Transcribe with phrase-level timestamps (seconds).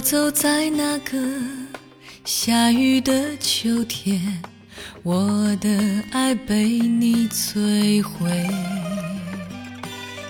[0.00, 1.18] 走在那个
[2.24, 4.42] 下雨的秋天，
[5.02, 5.68] 我的
[6.10, 8.48] 爱被你摧毁，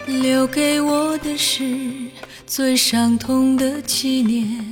[0.07, 1.65] 留给我的是
[2.47, 4.65] 最伤痛的纪念，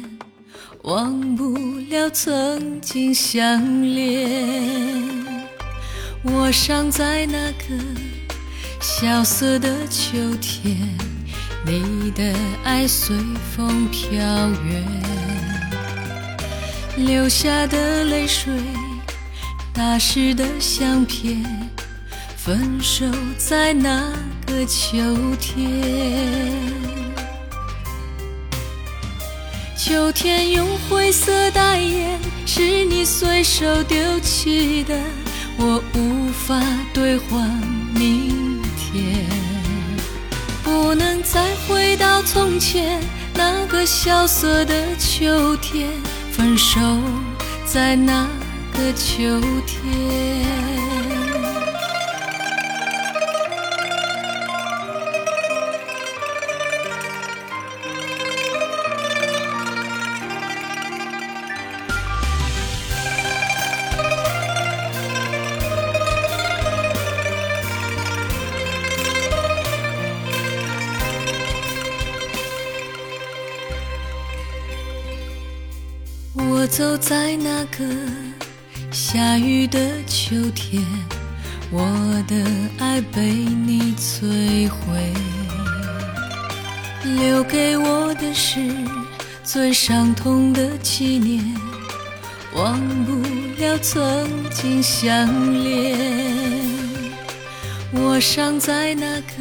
[0.83, 1.57] 忘不
[1.89, 4.69] 了曾经相恋。
[6.25, 7.85] 我伤在那个
[8.81, 10.77] 萧瑟的秋天，
[11.71, 13.15] 你的爱随
[13.55, 14.83] 风飘远，
[16.97, 18.51] 流下的泪水，
[19.75, 21.45] 打湿的相片，
[22.39, 23.05] 分手
[23.37, 24.11] 在那
[24.47, 24.97] 个秋
[25.39, 25.85] 天。
[29.77, 34.99] 秋天用灰色代言，是你随手丢弃的。
[35.59, 36.59] 我无法
[36.95, 37.47] 兑换
[37.95, 39.27] 明天，
[40.63, 41.48] 不能再
[42.31, 43.01] 从前
[43.35, 45.89] 那个萧瑟的秋天，
[46.31, 46.79] 分手
[47.65, 48.29] 在那
[48.75, 50.98] 个秋天。
[76.69, 77.85] 走在那个
[78.93, 80.85] 下雨的秋天，
[81.71, 81.83] 我
[82.29, 82.45] 的
[82.79, 85.13] 爱被你摧毁，
[87.03, 88.61] 留给我的是
[89.43, 91.43] 最伤痛的纪念，
[92.55, 93.23] 忘不
[93.61, 95.27] 了曾经相
[95.65, 95.99] 恋。
[97.93, 99.33] 我伤在那个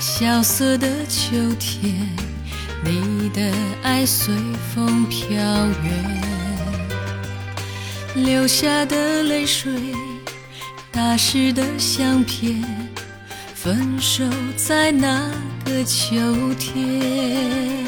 [0.00, 1.94] 萧瑟的秋天。
[2.84, 3.52] 你的
[3.82, 4.34] 爱随
[4.74, 6.22] 风飘远，
[8.14, 9.72] 流下的泪水，
[10.90, 12.62] 打湿的相片，
[13.54, 14.24] 分手
[14.56, 15.30] 在那
[15.64, 16.16] 个秋
[16.54, 17.86] 天。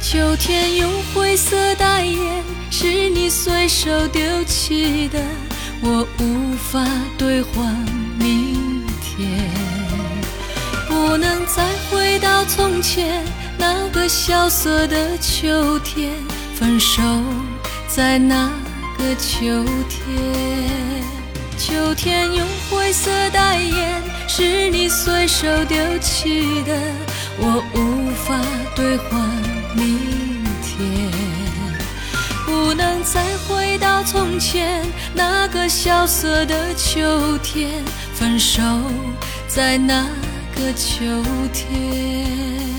[0.00, 5.22] 秋天用灰色代言，是你随手丢弃的，
[5.82, 6.84] 我无法
[7.18, 7.74] 兑换
[12.56, 13.24] 从前
[13.58, 16.12] 那个萧瑟的秋天，
[16.54, 17.02] 分手
[17.88, 18.48] 在那
[18.96, 21.02] 个秋天。
[21.58, 26.80] 秋天用灰色代言，是你随手丢弃的，
[27.38, 28.40] 我无法
[28.76, 29.20] 兑换
[29.74, 29.98] 明
[30.62, 31.10] 天。
[32.46, 37.82] 不能再回到从前那个萧瑟的秋天，
[38.14, 38.62] 分手
[39.48, 40.06] 在那。
[40.54, 41.04] 个秋
[41.52, 42.73] 天。